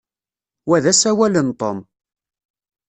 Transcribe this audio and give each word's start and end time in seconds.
Wa 0.67 0.77
d 0.83 0.85
asawal 0.91 1.35
n 1.45 1.49
Tom. 1.59 1.79